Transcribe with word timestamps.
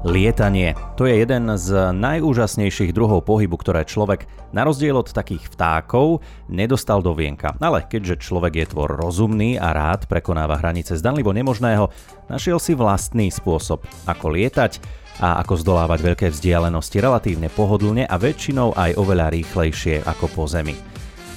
Lietanie. 0.00 0.72
To 0.96 1.04
je 1.04 1.20
jeden 1.20 1.44
z 1.60 1.92
najúžasnejších 1.92 2.96
druhov 2.96 3.28
pohybu, 3.28 3.60
ktoré 3.60 3.84
človek, 3.84 4.24
na 4.48 4.64
rozdiel 4.64 4.96
od 4.96 5.12
takých 5.12 5.52
vtákov, 5.52 6.24
nedostal 6.48 7.04
do 7.04 7.12
vienka. 7.12 7.52
Ale 7.60 7.84
keďže 7.84 8.24
človek 8.24 8.64
je 8.64 8.66
tvor 8.72 8.96
rozumný 8.96 9.60
a 9.60 9.76
rád 9.76 10.08
prekonáva 10.08 10.56
hranice 10.56 10.96
zdanlivo 10.96 11.36
nemožného, 11.36 11.92
našiel 12.32 12.56
si 12.56 12.72
vlastný 12.72 13.28
spôsob, 13.28 13.84
ako 14.08 14.26
lietať 14.32 14.80
a 15.20 15.36
ako 15.44 15.60
zdolávať 15.60 16.00
veľké 16.00 16.26
vzdialenosti 16.32 16.96
relatívne 16.96 17.52
pohodlne 17.52 18.08
a 18.08 18.16
väčšinou 18.16 18.72
aj 18.72 18.96
oveľa 18.96 19.36
rýchlejšie 19.36 20.00
ako 20.08 20.32
po 20.32 20.48
zemi. 20.48 20.89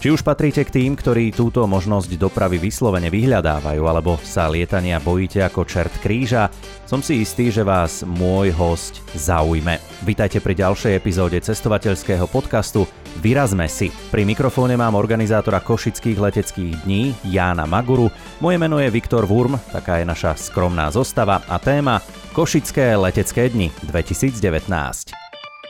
Či 0.04 0.12
už 0.12 0.20
patríte 0.20 0.68
k 0.68 0.84
tým, 0.84 1.00
ktorí 1.00 1.32
túto 1.32 1.64
možnosť 1.64 2.20
dopravy 2.20 2.60
vyslovene 2.60 3.08
vyhľadávajú, 3.08 3.88
alebo 3.88 4.20
sa 4.20 4.52
lietania 4.52 5.00
bojíte 5.00 5.40
ako 5.40 5.64
čert 5.64 5.96
kríža, 6.04 6.52
som 6.84 7.00
si 7.00 7.24
istý, 7.24 7.48
že 7.48 7.64
vás 7.64 8.04
môj 8.04 8.52
host 8.52 9.00
zaujme. 9.16 9.80
Vítajte 10.04 10.44
pri 10.44 10.60
ďalšej 10.60 11.00
epizóde 11.00 11.40
cestovateľského 11.40 12.28
podcastu 12.28 12.84
Vyrazme 13.24 13.72
si. 13.72 13.96
Pri 14.12 14.28
mikrofóne 14.28 14.76
mám 14.76 15.00
organizátora 15.00 15.64
Košických 15.64 16.20
leteckých 16.20 16.84
dní 16.84 17.16
Jána 17.24 17.64
Maguru. 17.64 18.12
Moje 18.44 18.60
meno 18.60 18.84
je 18.84 18.92
Viktor 18.92 19.24
Wurm, 19.24 19.56
taká 19.72 20.04
je 20.04 20.06
naša 20.12 20.36
skromná 20.36 20.92
zostava 20.92 21.48
a 21.48 21.56
téma 21.64 22.04
Košické 22.36 23.00
letecké 23.00 23.48
dni 23.48 23.72
2019. 23.88 24.68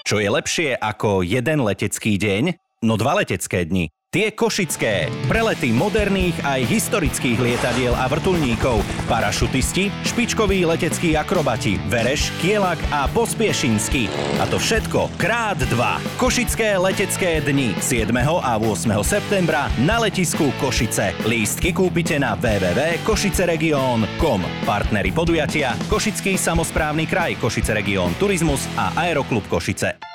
Čo 0.02 0.17
je 0.17 0.25
lepšie 0.25 0.73
ako 0.81 1.21
jeden 1.21 1.61
letecký 1.61 2.17
deň? 2.17 2.57
No 2.81 2.97
dva 2.97 3.21
letecké 3.21 3.69
dni. 3.69 3.93
Tie 4.13 4.30
košické. 4.30 5.09
Prelety 5.26 5.73
moderných 5.73 6.38
aj 6.45 6.70
historických 6.70 7.34
lietadiel 7.34 7.98
a 7.98 8.05
vrtulníkov. 8.05 8.86
Parašutisti, 9.09 9.89
špičkoví 10.05 10.70
leteckí 10.70 11.17
akrobati, 11.17 11.81
Vereš, 11.89 12.30
Kielak 12.38 12.77
a 12.94 13.09
Pospiešinský. 13.09 14.05
A 14.38 14.45
to 14.45 14.61
všetko 14.61 15.09
krát 15.17 15.58
dva. 15.73 15.97
Košické 16.22 16.78
letecké 16.78 17.42
dni 17.42 17.73
7. 17.81 18.14
a 18.22 18.53
8. 18.61 18.94
septembra 19.02 19.66
na 19.81 19.97
letisku 19.97 20.53
Košice. 20.61 21.17
Lístky 21.25 21.73
kúpite 21.73 22.22
na 22.22 22.38
www.košiceregion.com. 22.38 24.42
Partnery 24.61 25.09
podujatia 25.09 25.73
Košický 25.89 26.38
samozprávny 26.38 27.09
kraj, 27.09 27.33
Košice 27.42 27.73
Region 27.73 28.14
Turizmus 28.22 28.61
a 28.77 28.94
Aeroklub 28.94 29.50
Košice. 29.50 30.12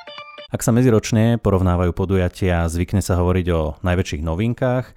Ak 0.49 0.65
sa 0.65 0.73
medziročne 0.73 1.37
porovnávajú 1.45 1.93
podujatia, 1.93 2.65
zvykne 2.73 3.05
sa 3.05 3.21
hovoriť 3.21 3.47
o 3.53 3.77
najväčších 3.85 4.25
novinkách. 4.25 4.85
E, 4.89 4.93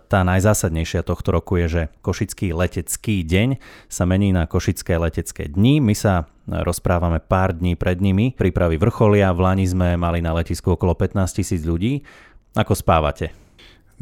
tá 0.00 0.24
najzásadnejšia 0.24 1.04
tohto 1.04 1.28
roku 1.28 1.60
je, 1.60 1.66
že 1.68 1.82
Košický 2.00 2.56
letecký 2.56 3.20
deň 3.20 3.60
sa 3.92 4.08
mení 4.08 4.32
na 4.32 4.48
Košické 4.48 4.96
letecké 4.96 5.52
dni. 5.52 5.84
My 5.84 5.92
sa 5.92 6.24
rozprávame 6.48 7.20
pár 7.20 7.52
dní 7.52 7.76
pred 7.76 8.00
nimi. 8.00 8.32
Prípravy 8.32 8.80
vrcholia, 8.80 9.36
v 9.36 9.44
Lani 9.44 9.68
sme 9.68 10.00
mali 10.00 10.24
na 10.24 10.32
letisku 10.32 10.72
okolo 10.72 10.96
15 10.96 11.20
tisíc 11.36 11.68
ľudí. 11.68 12.00
Ako 12.56 12.72
spávate? 12.72 13.41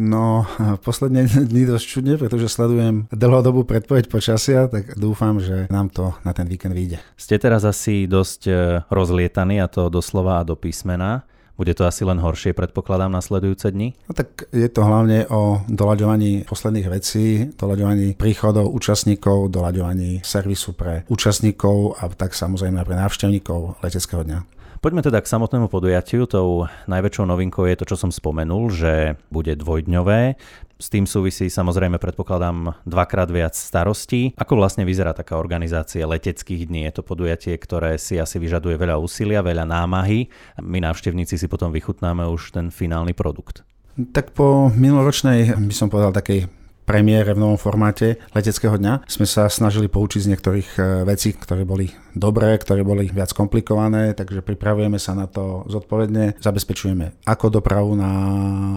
No, 0.00 0.48
posledné 0.86 1.28
dni 1.44 1.68
dosť 1.68 1.84
čudne, 1.84 2.14
pretože 2.16 2.48
sledujem 2.48 3.04
dlhodobú 3.12 3.68
predpoveď 3.68 4.08
počasia, 4.08 4.64
tak 4.72 4.96
dúfam, 4.96 5.36
že 5.36 5.68
nám 5.68 5.92
to 5.92 6.16
na 6.24 6.32
ten 6.32 6.48
víkend 6.48 6.72
vyjde. 6.72 7.04
Ste 7.20 7.36
teraz 7.36 7.68
asi 7.68 8.08
dosť 8.08 8.40
e, 8.48 8.52
rozlietaní 8.88 9.60
a 9.60 9.68
to 9.68 9.92
doslova 9.92 10.40
a 10.40 10.46
do 10.48 10.56
písmena. 10.56 11.28
Bude 11.60 11.76
to 11.76 11.84
asi 11.84 12.08
len 12.08 12.16
horšie, 12.16 12.56
predpokladám, 12.56 13.12
nasledujúce 13.12 13.68
dni? 13.68 13.92
No 14.08 14.16
tak 14.16 14.48
je 14.48 14.64
to 14.72 14.80
hlavne 14.80 15.28
o 15.28 15.60
doľaďovaní 15.68 16.48
posledných 16.48 16.88
vecí, 16.88 17.52
doľaďovaní 17.52 18.16
príchodov 18.16 18.72
účastníkov, 18.72 19.52
doľaďovaní 19.52 20.24
servisu 20.24 20.72
pre 20.72 21.04
účastníkov 21.12 22.00
a 22.00 22.08
tak 22.16 22.32
samozrejme 22.32 22.80
pre 22.80 22.96
návštevníkov 22.96 23.76
leteckého 23.84 24.24
dňa. 24.24 24.59
Poďme 24.80 25.04
teda 25.04 25.20
k 25.20 25.28
samotnému 25.28 25.68
podujatiu. 25.68 26.24
Tou 26.24 26.64
najväčšou 26.88 27.28
novinkou 27.28 27.68
je 27.68 27.76
to, 27.76 27.84
čo 27.84 28.00
som 28.00 28.08
spomenul, 28.08 28.72
že 28.72 29.20
bude 29.28 29.52
dvojdňové. 29.52 30.40
S 30.80 30.88
tým 30.88 31.04
súvisí 31.04 31.52
samozrejme, 31.52 32.00
predpokladám, 32.00 32.80
dvakrát 32.88 33.28
viac 33.28 33.52
starostí. 33.52 34.32
Ako 34.40 34.56
vlastne 34.56 34.88
vyzerá 34.88 35.12
taká 35.12 35.36
organizácia 35.36 36.08
leteckých 36.08 36.64
dní? 36.64 36.88
Je 36.88 36.96
to 36.96 37.04
podujatie, 37.04 37.60
ktoré 37.60 38.00
si 38.00 38.16
asi 38.16 38.40
vyžaduje 38.40 38.80
veľa 38.80 38.96
úsilia, 38.96 39.44
veľa 39.44 39.68
námahy. 39.68 40.32
My 40.64 40.80
návštevníci 40.80 41.36
si 41.36 41.44
potom 41.44 41.76
vychutnáme 41.76 42.24
už 42.32 42.56
ten 42.56 42.72
finálny 42.72 43.12
produkt. 43.12 43.60
Tak 44.00 44.32
po 44.32 44.72
minuloročnej, 44.72 45.60
by 45.60 45.74
som 45.76 45.92
povedal, 45.92 46.16
takej 46.16 46.48
premiére 46.90 47.30
v 47.30 47.38
novom 47.38 47.54
formáte 47.54 48.18
leteckého 48.34 48.74
dňa 48.74 49.06
sme 49.06 49.22
sa 49.22 49.46
snažili 49.46 49.86
poučiť 49.86 50.26
z 50.26 50.30
niektorých 50.34 50.68
e, 50.74 50.80
vecí, 51.06 51.38
ktoré 51.38 51.62
boli 51.62 51.86
dobré, 52.18 52.58
ktoré 52.58 52.82
boli 52.82 53.06
viac 53.06 53.30
komplikované, 53.30 54.10
takže 54.18 54.42
pripravujeme 54.42 54.98
sa 54.98 55.14
na 55.14 55.30
to 55.30 55.62
zodpovedne, 55.70 56.42
zabezpečujeme 56.42 57.22
ako 57.30 57.62
dopravu 57.62 57.94
na 57.94 58.10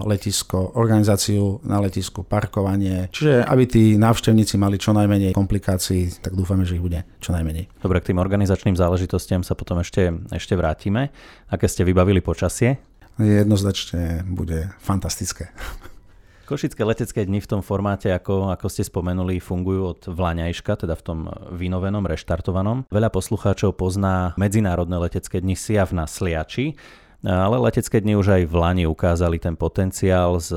letisko, 0.06 0.78
organizáciu 0.78 1.66
na 1.66 1.82
letisku, 1.82 2.22
parkovanie, 2.22 3.10
čiže 3.10 3.42
aby 3.50 3.64
tí 3.66 3.84
návštevníci 3.98 4.62
mali 4.62 4.78
čo 4.78 4.94
najmenej 4.94 5.34
komplikácií, 5.34 6.22
tak 6.22 6.38
dúfame, 6.38 6.70
že 6.70 6.78
ich 6.78 6.86
bude 6.86 7.02
čo 7.18 7.34
najmenej. 7.34 7.82
Dobre, 7.82 7.98
k 7.98 8.14
tým 8.14 8.22
organizačným 8.22 8.78
záležitostiam 8.78 9.42
sa 9.42 9.58
potom 9.58 9.82
ešte, 9.82 10.14
ešte 10.30 10.54
vrátime. 10.54 11.10
Aké 11.50 11.66
ste 11.66 11.82
vybavili 11.82 12.22
počasie? 12.22 12.78
Jednoznačne 13.18 14.22
bude 14.30 14.70
fantastické. 14.78 15.50
Košické 16.54 16.86
letecké 16.86 17.26
dni 17.26 17.42
v 17.42 17.50
tom 17.50 17.62
formáte, 17.66 18.14
ako, 18.14 18.54
ako 18.54 18.70
ste 18.70 18.86
spomenuli, 18.86 19.42
fungujú 19.42 19.98
od 19.98 20.02
Vlaňajška, 20.06 20.86
teda 20.86 20.94
v 20.94 21.02
tom 21.02 21.20
vynovenom, 21.50 22.06
reštartovanom. 22.06 22.86
Veľa 22.94 23.10
poslucháčov 23.10 23.74
pozná 23.74 24.38
medzinárodné 24.38 25.02
letecké 25.02 25.42
dni 25.42 25.58
Siav 25.58 25.90
na 25.98 26.06
Sliači, 26.06 26.78
ale 27.24 27.56
letecké 27.58 28.04
dni 28.04 28.20
už 28.20 28.28
aj 28.36 28.44
v 28.46 28.56
Lani 28.56 28.86
ukázali 28.86 29.40
ten 29.40 29.56
potenciál 29.56 30.38
s 30.38 30.52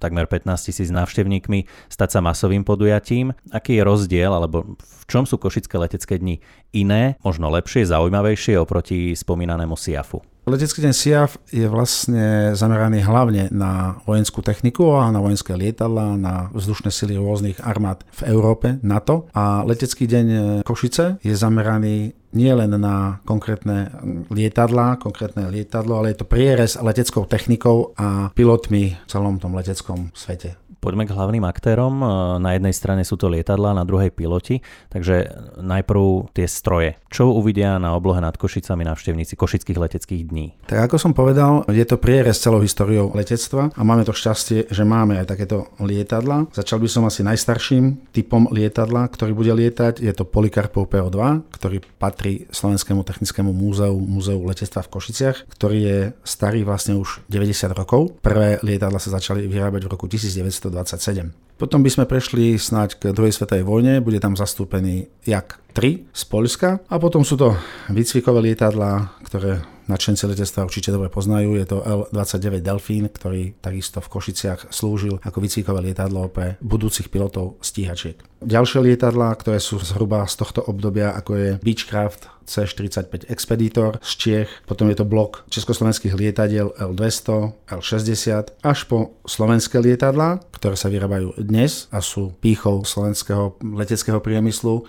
takmer 0.00 0.24
15 0.24 0.48
tisíc 0.66 0.88
návštevníkmi 0.88 1.68
stať 1.92 2.18
sa 2.18 2.20
masovým 2.24 2.64
podujatím. 2.64 3.36
Aký 3.52 3.76
je 3.76 3.84
rozdiel, 3.84 4.32
alebo 4.32 4.80
v 4.80 5.04
čom 5.06 5.28
sú 5.28 5.36
košické 5.36 5.76
letecké 5.76 6.16
dni 6.16 6.40
iné, 6.72 7.20
možno 7.20 7.52
lepšie, 7.52 7.84
zaujímavejšie 7.84 8.56
oproti 8.56 9.12
spomínanému 9.12 9.76
SIAFu? 9.76 10.24
Letecký 10.48 10.80
deň 10.82 10.94
SIAF 10.96 11.36
je 11.52 11.68
vlastne 11.68 12.56
zameraný 12.56 13.04
hlavne 13.04 13.52
na 13.52 14.00
vojenskú 14.08 14.40
techniku 14.40 14.96
a 14.96 15.12
na 15.12 15.20
vojenské 15.20 15.52
lietadla, 15.52 16.16
na 16.16 16.48
vzdušné 16.56 16.88
sily 16.88 17.20
rôznych 17.20 17.60
armád 17.60 18.08
v 18.08 18.32
Európe, 18.32 18.80
NATO. 18.80 19.28
A 19.36 19.62
letecký 19.68 20.08
deň 20.08 20.26
Košice 20.64 21.20
je 21.20 21.34
zameraný 21.36 22.16
nie 22.32 22.52
len 22.54 22.70
na 22.78 23.18
konkrétne 23.26 23.90
lietadla, 24.30 24.96
konkrétne 25.02 25.50
lietadlo, 25.50 25.98
ale 25.98 26.14
je 26.14 26.22
to 26.22 26.30
prierez 26.30 26.78
leteckou 26.78 27.26
technikou 27.26 27.92
a 27.98 28.30
pilotmi 28.34 28.94
v 28.94 29.06
celom 29.10 29.42
tom 29.42 29.54
leteckom 29.58 30.14
svete. 30.14 30.69
Poďme 30.80 31.04
k 31.04 31.12
hlavným 31.12 31.44
aktérom. 31.44 32.00
E, 32.00 32.06
na 32.40 32.56
jednej 32.56 32.72
strane 32.72 33.04
sú 33.04 33.20
to 33.20 33.28
lietadla, 33.28 33.76
na 33.76 33.84
druhej 33.84 34.08
piloti. 34.08 34.64
Takže 34.88 35.28
najprv 35.60 36.32
tie 36.32 36.48
stroje. 36.48 36.96
Čo 37.12 37.36
uvidia 37.36 37.76
na 37.76 37.92
oblohe 37.92 38.16
nad 38.24 38.32
Košicami 38.40 38.88
návštevníci 38.88 39.36
košických 39.36 39.76
leteckých 39.76 40.22
dní? 40.24 40.56
Tak 40.64 40.88
ako 40.88 40.96
som 40.96 41.12
povedal, 41.12 41.68
je 41.68 41.84
to 41.84 42.00
prierez 42.00 42.40
celou 42.40 42.64
históriou 42.64 43.12
letectva 43.12 43.68
a 43.76 43.80
máme 43.84 44.08
to 44.08 44.16
šťastie, 44.16 44.72
že 44.72 44.88
máme 44.88 45.20
aj 45.20 45.28
takéto 45.28 45.68
lietadla. 45.76 46.48
Začal 46.56 46.80
by 46.80 46.88
som 46.88 47.04
asi 47.04 47.20
najstarším 47.20 48.08
typom 48.16 48.48
lietadla, 48.48 49.12
ktorý 49.12 49.36
bude 49.36 49.52
lietať. 49.52 50.00
Je 50.00 50.12
to 50.16 50.24
Polikarpov 50.24 50.88
PO2, 50.88 51.52
ktorý 51.60 51.84
patrí 52.00 52.48
Slovenskému 52.48 53.04
technickému 53.04 53.52
múzeu, 53.52 53.92
múzeu 53.92 54.40
letectva 54.40 54.80
v 54.80 54.92
Košiciach, 54.96 55.36
ktorý 55.52 55.78
je 55.84 55.98
starý 56.24 56.64
vlastne 56.64 56.96
už 56.96 57.20
90 57.28 57.68
rokov. 57.76 58.16
Prvé 58.24 58.56
lietadla 58.64 58.96
sa 58.96 59.20
začali 59.20 59.44
vyrábať 59.44 59.84
v 59.84 59.92
roku 59.92 60.08
1900 60.08 60.69
1927. 60.72 61.34
Potom 61.60 61.84
by 61.84 61.92
sme 61.92 62.08
prešli 62.08 62.56
snáď 62.56 62.96
k 62.96 63.12
druhej 63.12 63.36
svetovej 63.36 63.68
vojne, 63.68 64.00
bude 64.00 64.16
tam 64.16 64.32
zastúpený 64.32 65.12
jak 65.28 65.60
3 65.76 66.08
z 66.08 66.22
Polska 66.24 66.80
a 66.88 66.96
potom 66.96 67.20
sú 67.20 67.36
to 67.36 67.52
výcvikové 67.92 68.48
lietadlá, 68.48 69.20
ktoré 69.28 69.60
nadšenci 69.90 70.30
letectva 70.30 70.64
určite 70.70 70.94
dobre 70.94 71.10
poznajú. 71.10 71.58
Je 71.58 71.66
to 71.66 71.82
L-29 71.82 72.62
Delfín, 72.62 73.10
ktorý 73.10 73.58
takisto 73.58 73.98
v 73.98 74.08
Košiciach 74.08 74.70
slúžil 74.70 75.18
ako 75.20 75.42
výcvikové 75.42 75.90
lietadlo 75.90 76.30
pre 76.30 76.54
budúcich 76.62 77.10
pilotov 77.10 77.58
stíhačiek. 77.58 78.22
Ďalšie 78.40 78.80
lietadlá, 78.80 79.34
ktoré 79.36 79.58
sú 79.60 79.82
zhruba 79.82 80.24
z 80.24 80.34
tohto 80.38 80.64
obdobia, 80.64 81.12
ako 81.12 81.30
je 81.36 81.50
Beechcraft 81.60 82.30
C-45 82.50 83.28
Expeditor 83.28 84.00
z 84.02 84.10
Čiech, 84.16 84.50
potom 84.64 84.88
je 84.90 84.98
to 84.98 85.06
blok 85.06 85.44
československých 85.52 86.16
lietadiel 86.16 86.74
L-200, 86.74 87.52
L-60, 87.68 88.64
až 88.64 88.78
po 88.88 89.14
slovenské 89.28 89.78
lietadlá, 89.78 90.42
ktoré 90.50 90.74
sa 90.74 90.90
vyrábajú 90.90 91.36
dnes 91.38 91.86
a 91.94 92.02
sú 92.02 92.34
pýchou 92.42 92.82
slovenského 92.82 93.60
leteckého 93.60 94.18
priemyslu 94.18 94.88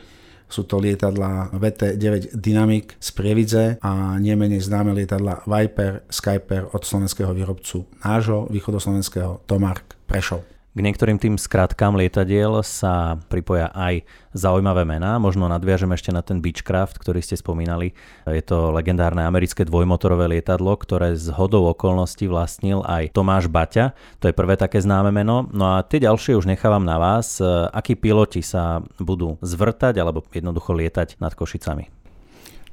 sú 0.51 0.68
to 0.68 0.83
lietadla 0.83 1.56
VT-9 1.56 2.36
Dynamic 2.36 3.00
z 3.00 3.09
Prievidze 3.15 3.65
a 3.80 4.19
nie 4.19 4.36
menej 4.36 4.59
známe 4.59 4.92
lietadla 4.92 5.48
Viper, 5.48 6.03
Skyper 6.12 6.68
od 6.75 6.83
slovenského 6.83 7.31
výrobcu 7.31 7.88
nášho 8.03 8.51
východoslovenského 8.51 9.48
Tomark 9.48 9.95
Prešov. 10.06 10.61
K 10.72 10.80
niektorým 10.80 11.20
tým 11.20 11.36
skratkám 11.36 12.00
lietadiel 12.00 12.64
sa 12.64 13.20
pripoja 13.28 13.76
aj 13.76 14.08
zaujímavé 14.32 14.88
mená. 14.88 15.20
Možno 15.20 15.52
nadviažem 15.52 15.92
ešte 15.92 16.16
na 16.16 16.24
ten 16.24 16.40
Beechcraft, 16.40 16.96
ktorý 16.96 17.20
ste 17.20 17.36
spomínali. 17.36 17.92
Je 18.24 18.40
to 18.40 18.72
legendárne 18.72 19.20
americké 19.20 19.68
dvojmotorové 19.68 20.32
lietadlo, 20.32 20.72
ktoré 20.80 21.20
z 21.20 21.36
hodou 21.36 21.68
okolností 21.76 22.32
vlastnil 22.32 22.88
aj 22.88 23.12
Tomáš 23.12 23.52
Baťa. 23.52 23.92
To 24.24 24.32
je 24.32 24.38
prvé 24.38 24.56
také 24.56 24.80
známe 24.80 25.12
meno. 25.12 25.52
No 25.52 25.76
a 25.76 25.84
tie 25.84 26.00
ďalšie 26.00 26.40
už 26.40 26.48
nechávam 26.48 26.88
na 26.88 26.96
vás. 26.96 27.44
Akí 27.76 28.00
piloti 28.00 28.40
sa 28.40 28.80
budú 28.96 29.36
zvrtať 29.44 30.00
alebo 30.00 30.24
jednoducho 30.32 30.72
lietať 30.72 31.20
nad 31.20 31.36
Košicami? 31.36 31.92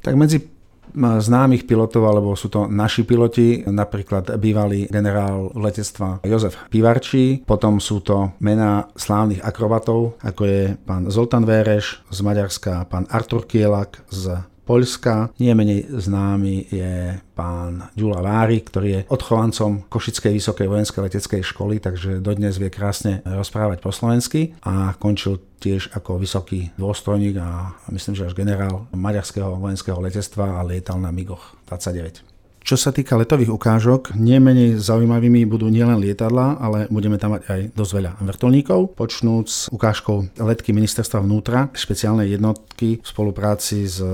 Tak 0.07 0.15
medzi 0.15 0.58
známych 0.97 1.67
pilotov, 1.67 2.09
alebo 2.09 2.37
sú 2.39 2.49
to 2.53 2.67
naši 2.69 3.05
piloti, 3.05 3.65
napríklad 3.67 4.37
bývalý 4.41 4.87
generál 4.89 5.51
letectva 5.57 6.21
Jozef 6.25 6.57
Pivarčí, 6.69 7.43
potom 7.45 7.81
sú 7.81 8.01
to 8.01 8.37
mená 8.41 8.89
slávnych 8.95 9.43
akrobatov, 9.43 10.21
ako 10.23 10.43
je 10.45 10.63
pán 10.85 11.09
Zoltán 11.09 11.45
Véreš 11.49 12.01
z 12.09 12.19
Maďarska, 12.21 12.89
pán 12.89 13.09
Artur 13.09 13.45
Kielak 13.45 14.05
z 14.13 14.39
Poľska. 14.69 15.33
Nie 15.41 15.57
menej 15.57 15.89
známy 15.89 16.69
je 16.69 17.17
pán 17.33 17.89
Ďula 17.97 18.21
Vári, 18.21 18.61
ktorý 18.61 18.89
je 18.93 19.05
odchovancom 19.09 19.89
Košickej 19.89 20.37
vysokej 20.37 20.69
vojenskej 20.69 21.09
leteckej 21.09 21.41
školy, 21.41 21.81
takže 21.81 22.21
dodnes 22.21 22.61
vie 22.61 22.69
krásne 22.69 23.25
rozprávať 23.25 23.81
po 23.81 23.97
slovensky 23.97 24.53
a 24.69 24.93
končil 25.01 25.41
tiež 25.57 25.97
ako 25.97 26.21
vysoký 26.21 26.69
dôstojník 26.77 27.41
a 27.41 27.81
myslím, 27.89 28.13
že 28.13 28.29
až 28.29 28.37
generál 28.37 28.85
maďarského 28.93 29.57
vojenského 29.57 29.97
letectva 30.05 30.61
a 30.61 30.67
lietal 30.69 31.01
na 31.01 31.09
MIGoch 31.17 31.57
29. 31.65 32.38
Čo 32.69 32.77
sa 32.77 32.93
týka 32.93 33.17
letových 33.17 33.49
ukážok, 33.49 34.13
nemenej 34.13 34.77
zaujímavými 34.77 35.49
budú 35.49 35.73
nielen 35.73 36.05
lietadla, 36.05 36.61
ale 36.61 36.85
budeme 36.93 37.17
tam 37.17 37.33
mať 37.33 37.49
aj 37.49 37.61
dosť 37.73 37.93
veľa 37.97 38.13
vrtulníkov, 38.21 38.93
počnúc 38.93 39.49
s 39.49 39.73
ukážkou 39.73 40.37
letky 40.37 40.77
ministerstva 40.77 41.25
vnútra, 41.25 41.73
špeciálnej 41.73 42.29
jednotky 42.37 43.01
v 43.01 43.07
spolupráci 43.09 43.89
s 43.89 44.05
e, 44.05 44.13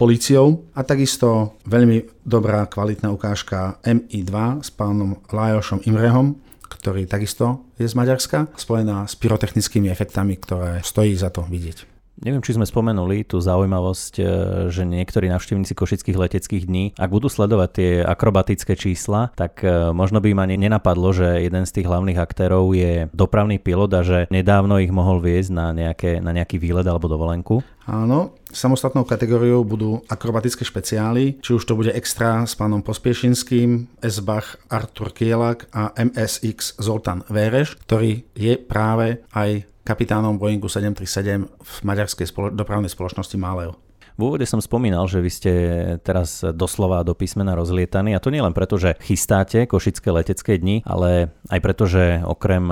políciou 0.00 0.64
a 0.72 0.80
takisto 0.80 1.60
veľmi 1.68 2.24
dobrá 2.24 2.64
kvalitná 2.64 3.12
ukážka 3.12 3.76
MI2 3.84 4.64
s 4.64 4.72
pánom 4.72 5.20
Lajošom 5.28 5.84
Imrehom, 5.84 6.40
ktorý 6.72 7.04
takisto 7.04 7.68
je 7.76 7.84
z 7.84 7.92
Maďarska, 7.92 8.48
spojená 8.56 9.04
s 9.04 9.12
pyrotechnickými 9.20 9.92
efektami, 9.92 10.40
ktoré 10.40 10.80
stojí 10.80 11.12
za 11.12 11.28
to 11.28 11.44
vidieť. 11.44 11.97
Neviem, 12.18 12.42
či 12.42 12.58
sme 12.58 12.66
spomenuli 12.66 13.22
tú 13.22 13.38
zaujímavosť, 13.38 14.14
e, 14.18 14.22
že 14.74 14.82
niektorí 14.82 15.30
navštevníci 15.30 15.70
košických 15.78 16.18
leteckých 16.18 16.64
dní, 16.66 16.84
ak 16.98 17.14
budú 17.14 17.30
sledovať 17.30 17.70
tie 17.70 17.90
akrobatické 18.02 18.74
čísla, 18.74 19.30
tak 19.38 19.62
e, 19.62 19.94
možno 19.94 20.18
by 20.18 20.34
ma 20.34 20.50
nenapadlo, 20.50 21.14
že 21.14 21.46
jeden 21.46 21.62
z 21.62 21.74
tých 21.78 21.86
hlavných 21.86 22.18
aktérov 22.18 22.74
je 22.74 23.06
dopravný 23.14 23.62
pilot 23.62 23.90
a 23.94 24.02
že 24.02 24.18
nedávno 24.34 24.82
ich 24.82 24.90
mohol 24.90 25.22
viesť 25.22 25.50
na, 25.54 25.70
nejaké, 25.70 26.18
na 26.18 26.34
nejaký 26.34 26.58
výlet 26.58 26.86
alebo 26.90 27.06
dovolenku. 27.06 27.62
Áno, 27.88 28.36
samostatnou 28.52 29.08
kategóriou 29.08 29.64
budú 29.64 30.04
akrobatické 30.12 30.60
špeciály, 30.60 31.40
či 31.40 31.56
už 31.56 31.64
to 31.64 31.72
bude 31.72 31.88
extra 31.96 32.44
s 32.44 32.52
pánom 32.52 32.84
Pospiešinským, 32.84 33.88
S-Bach 34.04 34.60
Artur 34.68 35.08
Kielak 35.16 35.72
a 35.72 35.96
MSX 35.96 36.76
Zoltán 36.76 37.24
Véreš, 37.32 37.80
ktorý 37.88 38.28
je 38.36 38.60
práve 38.60 39.24
aj 39.32 39.64
kapitánom 39.88 40.36
Boeingu 40.36 40.68
737 40.68 41.48
v 41.48 41.74
maďarskej 41.80 42.28
spolo- 42.28 42.52
dopravnej 42.52 42.92
spoločnosti 42.92 43.40
Maleo. 43.40 43.87
V 44.18 44.26
úvode 44.26 44.50
som 44.50 44.58
spomínal, 44.58 45.06
že 45.06 45.22
vy 45.22 45.30
ste 45.30 45.52
teraz 46.02 46.42
doslova 46.42 47.06
do 47.06 47.14
písmena 47.14 47.54
rozlietaní 47.54 48.18
a 48.18 48.22
to 48.22 48.34
nie 48.34 48.42
len 48.42 48.50
preto, 48.50 48.74
že 48.74 48.98
chystáte 48.98 49.70
košické 49.70 50.10
letecké 50.10 50.58
dni, 50.58 50.82
ale 50.82 51.30
aj 51.46 51.60
preto, 51.62 51.86
že 51.86 52.26
okrem 52.26 52.66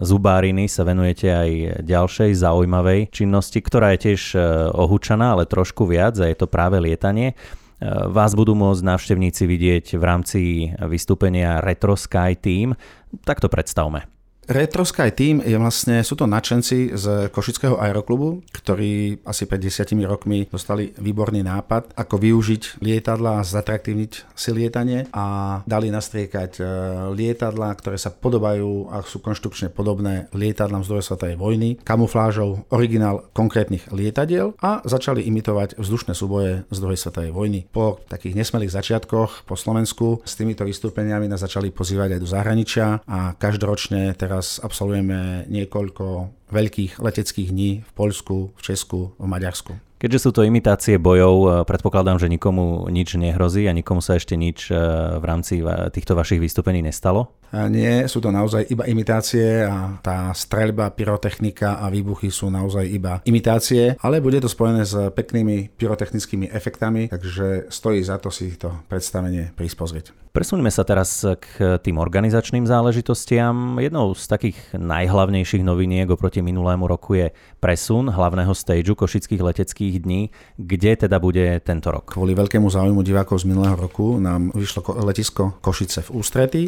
zubáriny 0.00 0.72
sa 0.72 0.88
venujete 0.88 1.28
aj 1.28 1.50
ďalšej 1.84 2.40
zaujímavej 2.40 3.12
činnosti, 3.12 3.60
ktorá 3.60 3.92
je 3.92 4.08
tiež 4.08 4.22
e, 4.32 4.38
ohúčaná, 4.72 5.36
ale 5.36 5.44
trošku 5.44 5.84
viac 5.84 6.16
a 6.16 6.32
je 6.32 6.36
to 6.40 6.48
práve 6.48 6.80
lietanie. 6.80 7.36
E, 7.76 7.84
vás 8.08 8.32
budú 8.32 8.56
môcť 8.56 8.80
návštevníci 8.80 9.44
vidieť 9.44 10.00
v 10.00 10.02
rámci 10.02 10.40
vystúpenia 10.80 11.60
Retro 11.60 11.92
Sky 11.92 12.40
Team. 12.40 12.72
Tak 13.20 13.44
to 13.44 13.52
predstavme. 13.52 14.15
Retro 14.46 14.86
Sky 14.86 15.10
Team 15.10 15.42
je 15.42 15.58
vlastne, 15.58 16.06
sú 16.06 16.14
to 16.14 16.30
nadšenci 16.30 16.94
z 16.94 17.34
Košického 17.34 17.82
aeroklubu, 17.82 18.46
ktorí 18.54 19.18
asi 19.26 19.42
pred 19.42 19.58
desiatimi 19.58 20.06
rokmi 20.06 20.46
dostali 20.46 20.94
výborný 20.94 21.42
nápad, 21.42 21.98
ako 21.98 22.14
využiť 22.14 22.78
lietadla 22.78 23.42
a 23.42 23.46
zatraktívniť 23.46 24.38
si 24.38 24.50
lietanie 24.54 25.10
a 25.10 25.58
dali 25.66 25.90
nastriekať 25.90 26.50
e, 26.56 26.64
lietadla, 27.10 27.74
ktoré 27.74 27.98
sa 27.98 28.14
podobajú 28.14 28.86
a 28.94 29.02
sú 29.02 29.18
konštrukčne 29.18 29.66
podobné 29.74 30.30
lietadlám 30.30 30.86
z 30.86 30.94
druhej 30.94 31.06
svetovej 31.10 31.36
vojny, 31.42 31.82
kamuflážou 31.82 32.62
originál 32.70 33.26
konkrétnych 33.34 33.90
lietadiel 33.90 34.54
a 34.62 34.78
začali 34.86 35.26
imitovať 35.26 35.74
vzdušné 35.74 36.14
súboje 36.14 36.62
z 36.70 36.78
druhej 36.78 37.02
svetovej 37.02 37.34
vojny. 37.34 37.66
Po 37.66 37.98
takých 38.06 38.38
nesmelých 38.38 38.78
začiatkoch 38.78 39.42
po 39.42 39.58
Slovensku 39.58 40.22
s 40.22 40.38
týmito 40.38 40.62
vystúpeniami 40.62 41.26
nás 41.26 41.42
začali 41.42 41.74
pozývať 41.74 42.14
aj 42.14 42.20
do 42.22 42.28
zahraničia 42.30 42.86
a 43.10 43.34
každoročne 43.34 44.14
teraz 44.14 44.35
teraz 44.36 44.60
absolvujeme 44.60 45.48
niekoľko 45.48 46.28
veľkých 46.52 47.00
leteckých 47.00 47.48
dní 47.48 47.80
v 47.80 47.90
Poľsku, 47.96 48.52
v 48.52 48.60
Česku, 48.60 49.16
v 49.16 49.24
Maďarsku. 49.24 49.72
Keďže 50.06 50.22
sú 50.22 50.30
to 50.30 50.46
imitácie 50.46 51.02
bojov, 51.02 51.34
e, 51.34 51.46
predpokladám, 51.66 52.22
že 52.22 52.30
nikomu 52.30 52.86
nič 52.94 53.18
nehrozí 53.18 53.66
a 53.66 53.74
nikomu 53.74 53.98
sa 53.98 54.14
ešte 54.14 54.38
nič 54.38 54.70
e, 54.70 54.78
v 55.18 55.24
rámci 55.26 55.58
týchto 55.66 56.14
vašich 56.14 56.38
vystúpení 56.38 56.78
nestalo? 56.78 57.34
Nie, 57.54 58.10
sú 58.10 58.18
to 58.18 58.34
naozaj 58.34 58.66
iba 58.70 58.82
imitácie 58.90 59.62
a 59.62 60.02
tá 60.02 60.34
streľba, 60.34 60.90
pyrotechnika 60.94 61.78
a 61.78 61.86
výbuchy 61.90 62.26
sú 62.26 62.50
naozaj 62.50 62.84
iba 62.90 63.22
imitácie, 63.22 63.94
ale 64.02 64.18
bude 64.18 64.42
to 64.42 64.50
spojené 64.50 64.82
s 64.82 64.94
peknými 65.14 65.70
pyrotechnickými 65.78 66.50
efektami, 66.50 67.06
takže 67.06 67.70
stojí 67.70 68.02
za 68.02 68.18
to 68.18 68.34
si 68.34 68.58
to 68.58 68.74
predstavenie 68.90 69.54
prispozrieť. 69.54 70.10
Presuňme 70.36 70.68
sa 70.68 70.84
teraz 70.84 71.24
k 71.24 71.80
tým 71.80 71.96
organizačným 71.96 72.68
záležitostiam. 72.68 73.80
Jednou 73.80 74.12
z 74.12 74.28
takých 74.28 74.58
najhlavnejších 74.76 75.64
noviniek 75.64 76.12
oproti 76.12 76.44
minulému 76.44 76.84
roku 76.84 77.16
je 77.16 77.32
presun 77.56 78.12
hlavného 78.12 78.52
stageu 78.52 78.92
košických 78.92 79.40
leteckých 79.40 79.95
dní. 79.98 80.30
Kde 80.56 81.06
teda 81.06 81.16
bude 81.18 81.60
tento 81.64 81.88
rok? 81.90 82.12
Kvôli 82.14 82.36
veľkému 82.36 82.68
záujmu 82.68 83.00
divákov 83.02 83.42
z 83.42 83.48
minulého 83.50 83.76
roku 83.76 84.20
nám 84.20 84.52
vyšlo 84.54 84.84
letisko 85.02 85.58
Košice 85.60 86.06
v 86.06 86.10
ústrety 86.14 86.62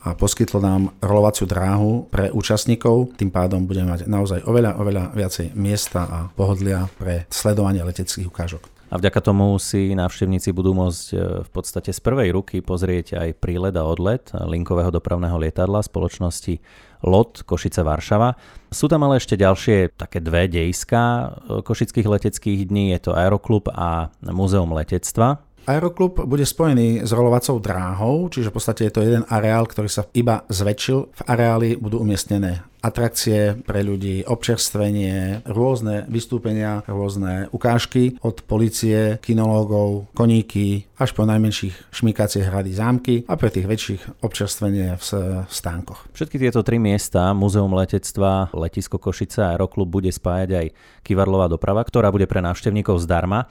a 0.00 0.16
poskytlo 0.16 0.64
nám 0.64 0.96
rolovaciu 1.04 1.44
dráhu 1.44 2.08
pre 2.08 2.32
účastníkov. 2.32 3.20
Tým 3.20 3.28
pádom 3.28 3.68
budeme 3.68 3.92
mať 3.92 4.08
naozaj 4.08 4.48
oveľa, 4.48 4.80
oveľa 4.80 5.04
viacej 5.12 5.52
miesta 5.54 6.08
a 6.08 6.18
pohodlia 6.32 6.88
pre 6.96 7.28
sledovanie 7.28 7.84
leteckých 7.84 8.26
ukážok. 8.26 8.79
A 8.90 8.98
vďaka 8.98 9.22
tomu 9.22 9.54
si 9.62 9.94
návštevníci 9.94 10.50
budú 10.50 10.74
môcť 10.74 11.06
e, 11.14 11.16
v 11.46 11.50
podstate 11.54 11.94
z 11.94 12.00
prvej 12.02 12.34
ruky 12.34 12.58
pozrieť 12.58 13.22
aj 13.22 13.38
prílet 13.38 13.78
a 13.78 13.86
odlet 13.86 14.26
linkového 14.34 14.90
dopravného 14.90 15.38
lietadla 15.38 15.78
spoločnosti 15.78 16.58
LOT 17.06 17.46
Košice 17.46 17.86
Varšava. 17.86 18.34
Sú 18.74 18.90
tam 18.90 19.06
ale 19.06 19.22
ešte 19.22 19.38
ďalšie 19.38 19.94
také 19.94 20.18
dve 20.18 20.50
dejská 20.50 21.02
e, 21.06 21.28
košických 21.62 22.10
leteckých 22.10 22.66
dní, 22.66 22.90
je 22.98 23.06
to 23.06 23.14
Aeroklub 23.14 23.70
a 23.70 24.10
Múzeum 24.26 24.74
letectva. 24.74 25.38
Aeroklub 25.68 26.24
bude 26.24 26.42
spojený 26.42 27.04
s 27.06 27.10
rolovacou 27.12 27.60
dráhou, 27.62 28.26
čiže 28.32 28.50
v 28.50 28.54
podstate 28.56 28.82
je 28.88 28.92
to 28.92 29.04
jeden 29.04 29.24
areál, 29.28 29.68
ktorý 29.68 29.86
sa 29.86 30.08
iba 30.16 30.42
zväčšil. 30.50 30.98
V 31.12 31.20
areáli 31.28 31.76
budú 31.78 32.00
umiestnené 32.02 32.64
atrakcie 32.80 33.60
pre 33.60 33.84
ľudí, 33.84 34.24
občerstvenie, 34.24 35.44
rôzne 35.44 36.08
vystúpenia, 36.08 36.80
rôzne 36.88 37.52
ukážky 37.52 38.16
od 38.24 38.40
policie, 38.48 39.20
kinológov, 39.20 40.08
koníky, 40.16 40.88
až 40.96 41.12
po 41.12 41.28
najmenších 41.28 41.92
šmíkacie 41.92 42.48
hrady 42.48 42.72
zámky 42.72 43.14
a 43.28 43.36
pre 43.36 43.52
tých 43.52 43.68
väčších 43.68 44.02
občerstvenie 44.24 44.96
v 44.96 45.04
stánkoch. 45.44 46.08
Všetky 46.16 46.40
tieto 46.40 46.64
tri 46.64 46.80
miesta, 46.80 47.36
Múzeum 47.36 47.76
letectva, 47.76 48.48
Letisko 48.56 48.96
Košice 48.96 49.44
a 49.44 49.52
Aeroklub 49.54 50.00
bude 50.00 50.08
spájať 50.08 50.50
aj 50.56 50.66
kivadlová 51.04 51.52
doprava, 51.52 51.84
ktorá 51.84 52.08
bude 52.08 52.24
pre 52.24 52.40
návštevníkov 52.40 52.96
zdarma. 53.04 53.44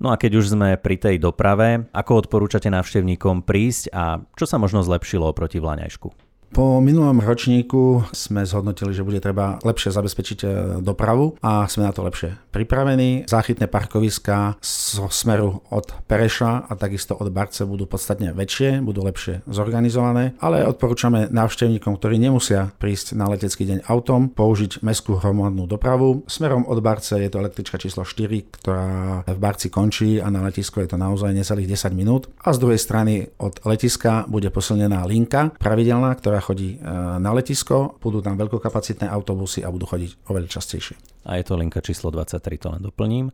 No 0.00 0.08
a 0.08 0.16
keď 0.16 0.40
už 0.40 0.56
sme 0.56 0.80
pri 0.80 0.96
tej 0.96 1.20
doprave, 1.20 1.84
ako 1.92 2.24
odporúčate 2.24 2.72
návštevníkom 2.72 3.44
prísť 3.44 3.92
a 3.92 4.24
čo 4.32 4.48
sa 4.48 4.56
možno 4.56 4.80
zlepšilo 4.80 5.28
oproti 5.28 5.60
Vlaňajšku? 5.60 6.29
Po 6.50 6.82
minulom 6.82 7.22
ročníku 7.22 8.10
sme 8.10 8.42
zhodnotili, 8.42 8.90
že 8.90 9.06
bude 9.06 9.22
treba 9.22 9.62
lepšie 9.62 9.94
zabezpečiť 9.94 10.38
e, 10.42 10.46
dopravu 10.82 11.38
a 11.46 11.70
sme 11.70 11.86
na 11.86 11.94
to 11.94 12.02
lepšie 12.02 12.50
pripravení. 12.50 13.30
Záchytné 13.30 13.70
parkoviska 13.70 14.58
zo 14.58 15.06
smeru 15.14 15.62
od 15.70 15.94
Pereša 16.10 16.66
a 16.66 16.72
takisto 16.74 17.14
od 17.14 17.30
Barce 17.30 17.62
budú 17.62 17.86
podstatne 17.86 18.34
väčšie, 18.34 18.82
budú 18.82 19.06
lepšie 19.06 19.46
zorganizované, 19.46 20.34
ale 20.42 20.66
odporúčame 20.66 21.30
návštevníkom, 21.30 21.94
ktorí 21.94 22.18
nemusia 22.18 22.74
prísť 22.82 23.14
na 23.14 23.30
letecký 23.30 23.70
deň 23.70 23.86
autom, 23.86 24.34
použiť 24.34 24.82
mestskú 24.82 25.22
hromadnú 25.22 25.70
dopravu. 25.70 26.26
Smerom 26.26 26.66
od 26.66 26.82
Barce 26.82 27.14
je 27.22 27.30
to 27.30 27.38
električka 27.38 27.78
číslo 27.78 28.02
4, 28.02 28.58
ktorá 28.58 29.22
v 29.22 29.38
Barci 29.38 29.70
končí 29.70 30.18
a 30.18 30.26
na 30.34 30.42
letisku 30.42 30.82
je 30.82 30.90
to 30.90 30.98
naozaj 30.98 31.30
necelých 31.30 31.78
10 31.78 31.94
minút. 31.94 32.26
A 32.42 32.50
z 32.50 32.58
druhej 32.58 32.82
strany 32.82 33.30
od 33.38 33.62
letiska 33.62 34.26
bude 34.26 34.50
posilnená 34.50 35.06
linka 35.06 35.54
pravidelná, 35.54 36.10
ktorá 36.18 36.39
ktorá 36.40 36.56
chodí 36.56 36.80
e, 36.80 36.88
na 37.20 37.30
letisko, 37.36 38.00
budú 38.00 38.24
tam 38.24 38.40
veľkokapacitné 38.40 39.12
autobusy 39.12 39.60
a 39.60 39.68
budú 39.68 39.84
chodiť 39.84 40.24
oveľa 40.32 40.48
častejšie. 40.48 40.96
A 41.28 41.36
je 41.36 41.44
to 41.44 41.60
linka 41.60 41.84
číslo 41.84 42.08
23, 42.08 42.40
to 42.56 42.68
len 42.72 42.80
doplním. 42.80 43.28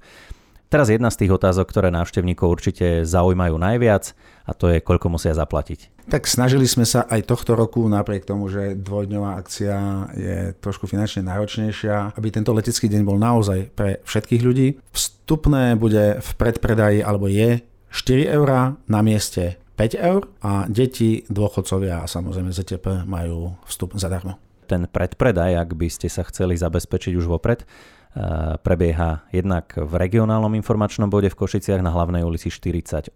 Teraz 0.66 0.90
jedna 0.90 1.14
z 1.14 1.22
tých 1.22 1.30
otázok, 1.30 1.70
ktoré 1.70 1.94
návštevníkov 1.94 2.58
určite 2.58 3.06
zaujímajú 3.06 3.54
najviac 3.54 4.18
a 4.42 4.50
to 4.50 4.74
je, 4.74 4.82
koľko 4.82 5.14
musia 5.14 5.30
zaplatiť. 5.30 6.10
Tak 6.10 6.26
snažili 6.26 6.66
sme 6.66 6.82
sa 6.82 7.06
aj 7.06 7.30
tohto 7.30 7.54
roku, 7.54 7.86
napriek 7.86 8.26
tomu, 8.26 8.50
že 8.50 8.74
dvojdňová 8.74 9.38
akcia 9.38 9.78
je 10.18 10.38
trošku 10.58 10.90
finančne 10.90 11.22
náročnejšia, 11.22 12.18
aby 12.18 12.34
tento 12.34 12.50
letecký 12.50 12.90
deň 12.90 13.02
bol 13.06 13.14
naozaj 13.14 13.70
pre 13.78 14.02
všetkých 14.02 14.42
ľudí. 14.42 14.68
Vstupné 14.90 15.78
bude 15.78 16.18
v 16.18 16.30
predpredaji 16.34 16.98
alebo 17.06 17.30
je 17.30 17.62
4 17.94 18.34
eurá 18.34 18.74
na 18.90 19.06
mieste 19.06 19.62
5 19.76 20.00
eur 20.00 20.24
a 20.40 20.64
deti, 20.66 21.22
dôchodcovia 21.28 22.02
a 22.02 22.08
samozrejme 22.08 22.50
ZTP 22.50 23.04
majú 23.04 23.54
vstup 23.68 23.94
zadarmo. 24.00 24.40
Ten 24.66 24.90
predpredaj, 24.90 25.62
ak 25.62 25.70
by 25.78 25.88
ste 25.92 26.10
sa 26.10 26.26
chceli 26.26 26.58
zabezpečiť 26.58 27.14
už 27.14 27.30
vopred, 27.30 27.62
Eh, 28.16 28.56
prebieha 28.64 29.28
jednak 29.28 29.76
v 29.76 29.92
regionálnom 29.92 30.56
informačnom 30.56 31.12
bode 31.12 31.28
v 31.28 31.36
Košiciach 31.36 31.84
na 31.84 31.92
hlavnej 31.92 32.24
ulici 32.24 32.48
48 32.48 33.12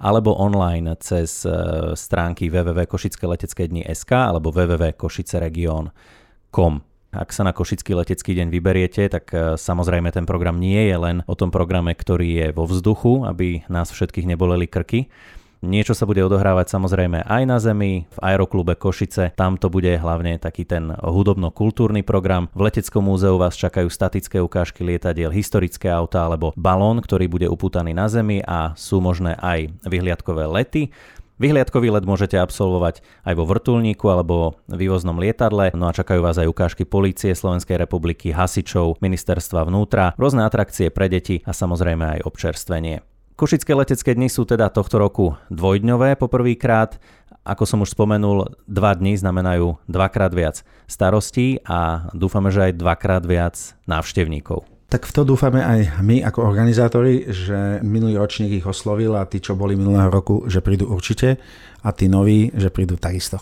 alebo 0.00 0.32
online 0.32 0.96
cez 0.96 1.44
eh, 1.44 1.52
stránky 1.92 2.48
www.košickeletecké.sk 2.48 4.12
alebo 4.16 4.48
www.košiceregion.com. 4.48 6.72
Ak 7.12 7.36
sa 7.36 7.44
na 7.44 7.52
Košický 7.52 7.92
letecký 7.92 8.32
deň 8.32 8.48
vyberiete, 8.48 9.04
tak 9.12 9.28
eh, 9.36 9.60
samozrejme 9.60 10.08
ten 10.08 10.24
program 10.24 10.56
nie 10.56 10.88
je 10.88 10.96
len 10.96 11.20
o 11.28 11.36
tom 11.36 11.52
programe, 11.52 11.92
ktorý 11.92 12.28
je 12.32 12.56
vo 12.56 12.64
vzduchu, 12.64 13.28
aby 13.28 13.68
nás 13.68 13.92
všetkých 13.92 14.24
neboleli 14.24 14.72
krky, 14.72 15.12
Niečo 15.58 15.90
sa 15.90 16.06
bude 16.06 16.22
odohrávať 16.22 16.70
samozrejme 16.70 17.26
aj 17.26 17.42
na 17.42 17.58
Zemi, 17.58 18.06
v 18.06 18.18
Aeroklube 18.22 18.78
Košice, 18.78 19.34
tam 19.34 19.58
to 19.58 19.66
bude 19.66 19.90
hlavne 19.90 20.38
taký 20.38 20.62
ten 20.62 20.94
hudobno-kultúrny 20.94 22.06
program. 22.06 22.46
V 22.54 22.70
Leteckom 22.70 23.02
múzeu 23.02 23.34
vás 23.34 23.58
čakajú 23.58 23.90
statické 23.90 24.38
ukážky 24.38 24.86
lietadiel, 24.86 25.34
historické 25.34 25.90
auta 25.90 26.22
alebo 26.30 26.54
balón, 26.54 27.02
ktorý 27.02 27.26
bude 27.26 27.50
upútaný 27.50 27.90
na 27.90 28.06
Zemi 28.06 28.38
a 28.46 28.78
sú 28.78 29.02
možné 29.02 29.34
aj 29.34 29.74
vyhliadkové 29.82 30.46
lety. 30.46 30.94
Vyhliadkový 31.42 31.90
let 31.90 32.06
môžete 32.06 32.38
absolvovať 32.38 33.02
aj 33.26 33.34
vo 33.34 33.42
vrtulníku 33.42 34.06
alebo 34.06 34.62
vývoznom 34.70 35.18
lietadle, 35.18 35.74
no 35.74 35.90
a 35.90 35.94
čakajú 35.94 36.22
vás 36.22 36.38
aj 36.38 36.46
ukážky 36.46 36.86
polície 36.86 37.34
Slovenskej 37.34 37.82
republiky, 37.82 38.30
hasičov, 38.30 39.02
ministerstva 39.02 39.66
vnútra, 39.66 40.14
rôzne 40.14 40.46
atrakcie 40.46 40.94
pre 40.94 41.10
deti 41.10 41.42
a 41.42 41.50
samozrejme 41.50 42.18
aj 42.18 42.26
občerstvenie. 42.26 43.17
Košické 43.38 43.70
letecké 43.70 44.18
dni 44.18 44.26
sú 44.26 44.42
teda 44.42 44.66
tohto 44.66 44.98
roku 44.98 45.38
dvojdňové 45.54 46.18
poprvýkrát. 46.18 46.98
Ako 47.46 47.70
som 47.70 47.86
už 47.86 47.94
spomenul, 47.94 48.50
dva 48.66 48.90
dni 48.98 49.14
znamenajú 49.14 49.78
dvakrát 49.86 50.34
viac 50.34 50.66
starostí 50.90 51.62
a 51.62 52.10
dúfame, 52.10 52.50
že 52.50 52.66
aj 52.66 52.82
dvakrát 52.82 53.22
viac 53.22 53.78
návštevníkov. 53.86 54.66
Tak 54.90 55.06
v 55.06 55.12
to 55.14 55.22
dúfame 55.22 55.62
aj 55.62 56.02
my 56.02 56.18
ako 56.26 56.50
organizátori, 56.50 57.30
že 57.30 57.78
minulý 57.86 58.18
ročník 58.18 58.58
ich 58.58 58.66
oslovil 58.66 59.14
a 59.14 59.22
tí, 59.22 59.38
čo 59.38 59.54
boli 59.54 59.78
minulého 59.78 60.10
roku, 60.10 60.42
že 60.50 60.58
prídu 60.58 60.90
určite 60.90 61.38
a 61.86 61.94
tí 61.94 62.10
noví, 62.10 62.50
že 62.58 62.74
prídu 62.74 62.98
takisto. 62.98 63.38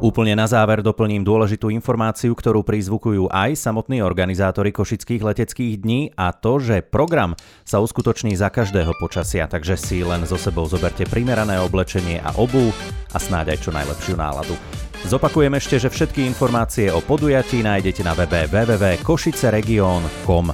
Úplne 0.00 0.32
na 0.32 0.48
záver 0.48 0.80
doplním 0.80 1.20
dôležitú 1.20 1.68
informáciu, 1.68 2.32
ktorú 2.32 2.64
prizvukujú 2.64 3.28
aj 3.28 3.52
samotní 3.52 4.00
organizátori 4.00 4.72
košických 4.72 5.20
leteckých 5.20 5.76
dní 5.76 6.16
a 6.16 6.32
to, 6.32 6.56
že 6.56 6.80
program 6.80 7.36
sa 7.68 7.84
uskutoční 7.84 8.32
za 8.32 8.48
každého 8.48 8.96
počasia, 8.96 9.44
takže 9.44 9.76
si 9.76 10.00
len 10.00 10.24
so 10.24 10.40
sebou 10.40 10.64
zoberte 10.64 11.04
primerané 11.04 11.60
oblečenie 11.60 12.16
a 12.24 12.32
obu 12.40 12.72
a 13.12 13.20
snáď 13.20 13.52
aj 13.52 13.58
čo 13.60 13.76
najlepšiu 13.76 14.16
náladu. 14.16 14.56
Zopakujem 15.04 15.52
ešte, 15.60 15.76
že 15.76 15.92
všetky 15.92 16.24
informácie 16.24 16.88
o 16.88 17.04
podujatí 17.04 17.60
nájdete 17.60 18.00
na 18.00 18.16
webe 18.16 18.48
www.košiceregion.com. 18.48 20.46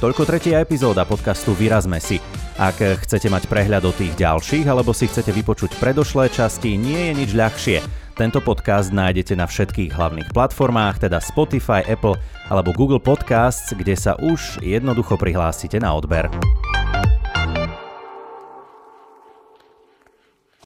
Toľko 0.00 0.22
tretia 0.24 0.64
epizóda 0.64 1.04
podcastu 1.04 1.52
Vyrazme 1.52 2.00
si. 2.00 2.24
Ak 2.56 2.80
chcete 2.80 3.28
mať 3.28 3.52
prehľad 3.52 3.84
o 3.84 3.92
tých 3.92 4.16
ďalších 4.16 4.64
alebo 4.64 4.96
si 4.96 5.12
chcete 5.12 5.28
vypočuť 5.28 5.76
predošlé 5.76 6.32
časti, 6.32 6.80
nie 6.80 7.12
je 7.12 7.16
nič 7.20 7.36
ľahšie. 7.36 8.03
Tento 8.14 8.38
podcast 8.38 8.94
nájdete 8.94 9.34
na 9.34 9.42
všetkých 9.42 9.90
hlavných 9.90 10.30
platformách, 10.30 11.02
teda 11.02 11.18
Spotify, 11.18 11.82
Apple 11.82 12.14
alebo 12.46 12.70
Google 12.70 13.02
Podcasts, 13.02 13.74
kde 13.74 13.98
sa 13.98 14.14
už 14.22 14.62
jednoducho 14.62 15.18
prihlásite 15.18 15.82
na 15.82 15.90
odber. 15.98 16.30